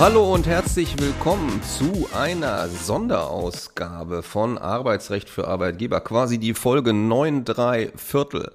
[0.00, 7.96] hallo und herzlich willkommen zu einer Sonderausgabe von Arbeitsrecht für Arbeitgeber, quasi die Folge 9,3
[7.96, 8.50] Viertel.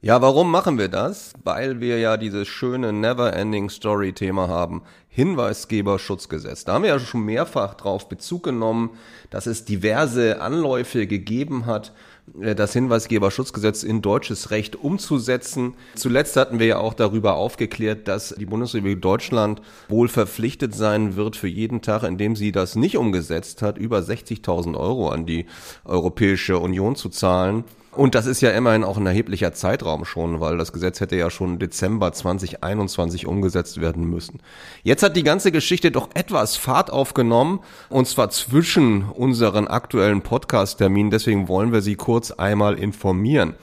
[0.00, 1.32] Ja, warum machen wir das?
[1.42, 4.82] Weil wir ja dieses schöne Never-Ending Story-Thema haben.
[5.08, 6.64] Hinweisgeberschutzgesetz.
[6.64, 8.90] Da haben wir ja schon mehrfach drauf Bezug genommen,
[9.30, 11.92] dass es diverse Anläufe gegeben hat,
[12.40, 15.74] äh, das Hinweisgeberschutzgesetz in deutsches Recht umzusetzen.
[15.96, 21.34] Zuletzt hatten wir ja auch darüber aufgeklärt, dass die Bundesrepublik Deutschland wohl verpflichtet sein wird,
[21.34, 25.46] für jeden Tag, in dem sie das nicht umgesetzt hat, über 60.000 Euro an die
[25.84, 27.64] Europäische Union zu zahlen.
[27.92, 31.30] Und das ist ja immerhin auch ein erheblicher Zeitraum schon, weil das Gesetz hätte ja
[31.30, 34.40] schon Dezember 2021 umgesetzt werden müssen.
[34.82, 41.10] Jetzt hat die ganze Geschichte doch etwas Fahrt aufgenommen, und zwar zwischen unseren aktuellen Podcast-Terminen.
[41.10, 43.54] Deswegen wollen wir Sie kurz einmal informieren.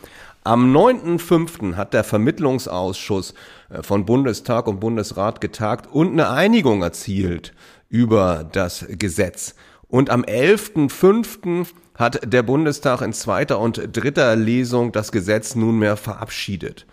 [0.44, 1.76] Am 9.5.
[1.76, 3.34] hat der Vermittlungsausschuss
[3.70, 7.54] äh, von Bundestag und Bundesrat getagt und eine Einigung erzielt
[7.90, 9.56] über das Gesetz.
[9.88, 16.86] Und am 11.5 hat der Bundestag in zweiter und dritter Lesung das Gesetz nunmehr verabschiedet.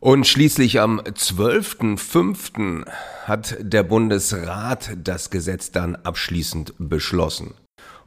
[0.00, 2.84] Und schließlich am 12.05.
[3.24, 7.54] hat der Bundesrat das Gesetz dann abschließend beschlossen.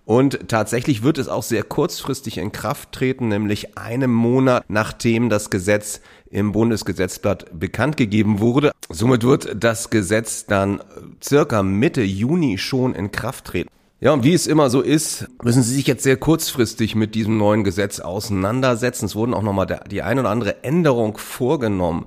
[0.04, 5.50] Und tatsächlich wird es auch sehr kurzfristig in Kraft treten, nämlich einem Monat nachdem das
[5.50, 6.00] Gesetz
[6.30, 8.72] im Bundesgesetzblatt bekannt gegeben wurde.
[8.90, 10.82] Somit wird das Gesetz dann
[11.24, 13.70] circa Mitte Juni schon in Kraft treten.
[14.02, 17.38] Ja, und wie es immer so ist, müssen Sie sich jetzt sehr kurzfristig mit diesem
[17.38, 19.06] neuen Gesetz auseinandersetzen.
[19.06, 22.06] Es wurden auch nochmal die ein oder andere Änderung vorgenommen.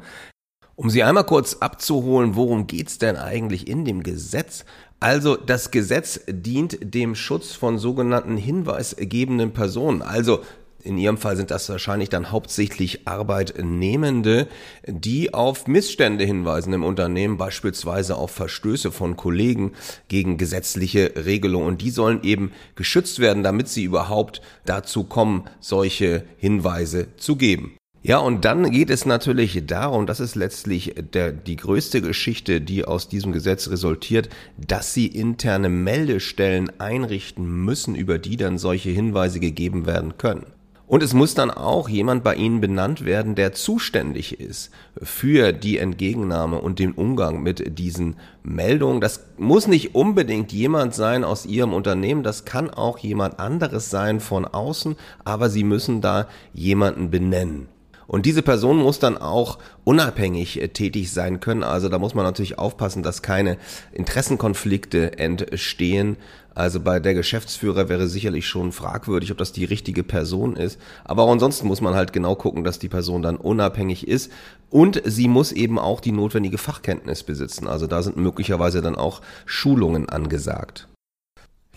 [0.77, 4.67] Um Sie einmal kurz abzuholen, worum geht's denn eigentlich in dem Gesetz?
[5.01, 10.41] Also das Gesetz dient dem Schutz von sogenannten hinweisgebenden Personen, also
[10.89, 14.49] in Ihrem Fall sind das wahrscheinlich dann hauptsächlich Arbeitnehmende,
[14.87, 19.73] die auf Missstände hinweisen im Unternehmen, beispielsweise auf Verstöße von Kollegen
[20.09, 21.69] gegen gesetzliche Regelungen.
[21.69, 27.75] Und die sollen eben geschützt werden, damit sie überhaupt dazu kommen, solche Hinweise zu geben.
[28.01, 32.87] Ja, und dann geht es natürlich darum, das ist letztlich der, die größte Geschichte, die
[32.87, 39.41] aus diesem Gesetz resultiert, dass sie interne Meldestellen einrichten müssen, über die dann solche Hinweise
[39.41, 40.47] gegeben werden können.
[40.89, 45.77] Und es muss dann auch jemand bei Ihnen benannt werden, der zuständig ist für die
[45.77, 49.03] Entgegennahme und den Umgang mit diesen Meldungen.
[49.03, 54.19] Das muss nicht unbedingt jemand sein aus Ihrem Unternehmen, das kann auch jemand anderes sein
[54.19, 57.69] von außen, aber Sie müssen da jemanden benennen.
[58.09, 61.63] Und diese Person muss dann auch unabhängig äh, tätig sein können.
[61.63, 63.59] Also da muss man natürlich aufpassen, dass keine
[63.93, 66.17] Interessenkonflikte entstehen.
[66.59, 70.81] Also bei der Geschäftsführer wäre sicherlich schon fragwürdig, ob das die richtige Person ist.
[71.05, 74.33] Aber auch ansonsten muss man halt genau gucken, dass die Person dann unabhängig ist.
[74.69, 77.69] Und sie muss eben auch die notwendige Fachkenntnis besitzen.
[77.69, 80.89] Also da sind möglicherweise dann auch Schulungen angesagt.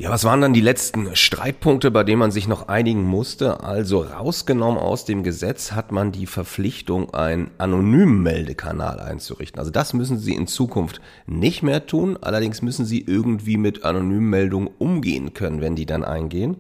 [0.02, 3.64] Ja, was waren dann die letzten Streitpunkte, bei denen man sich noch einigen musste?
[3.64, 9.60] Also rausgenommen aus dem Gesetz hat man die Verpflichtung, einen anonymen Meldekanal einzurichten.
[9.60, 12.18] Also das müssen Sie in Zukunft nicht mehr tun.
[12.20, 16.56] Allerdings müssen Sie irgendwie mit anonymen Meldungen umgehen können, wenn die dann eingehen.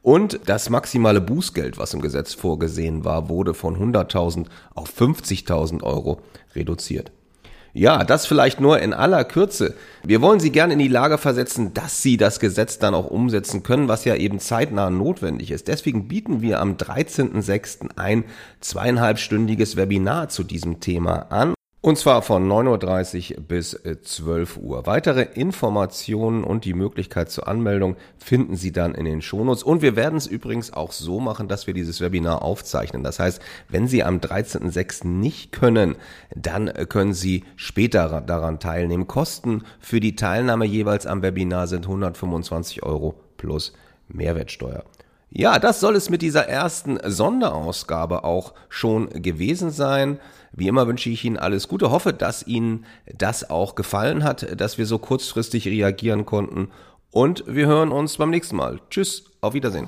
[0.00, 6.22] Und das maximale Bußgeld, was im Gesetz vorgesehen war, wurde von 100.000 auf 50.000 Euro
[6.54, 7.12] reduziert.
[7.74, 9.74] Ja, das vielleicht nur in aller Kürze.
[10.02, 13.62] Wir wollen Sie gerne in die Lage versetzen, dass Sie das Gesetz dann auch umsetzen
[13.62, 15.68] können, was ja eben zeitnah notwendig ist.
[15.68, 17.90] Deswegen bieten wir am 13.06.
[17.96, 18.24] ein
[18.60, 21.54] zweieinhalbstündiges Webinar zu diesem Thema an.
[21.80, 24.86] Und zwar von 9.30 Uhr bis 12 äh, Uhr.
[24.86, 29.62] Weitere Informationen und die Möglichkeit zur Anmeldung finden Sie dann in den Shownotes.
[29.62, 33.04] Und wir werden es übrigens auch so machen, dass wir dieses Webinar aufzeichnen.
[33.04, 35.06] Das heißt, wenn Sie am 13.06.
[35.06, 35.94] nicht können,
[36.34, 39.06] dann äh, können Sie später daran teilnehmen.
[39.06, 43.72] Kosten für die Teilnahme jeweils am Webinar sind 125 Euro plus
[44.08, 44.82] Mehrwertsteuer.
[45.30, 50.18] Ja, das soll es mit dieser ersten Sonderausgabe auch schon gewesen sein.
[50.52, 54.78] Wie immer wünsche ich Ihnen alles Gute, hoffe, dass Ihnen das auch gefallen hat, dass
[54.78, 56.70] wir so kurzfristig reagieren konnten
[57.10, 58.80] und wir hören uns beim nächsten Mal.
[58.90, 59.86] Tschüss, auf Wiedersehen.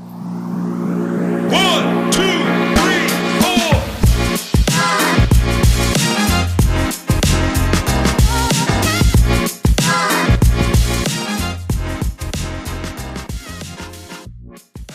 [1.51, 2.50] One, two.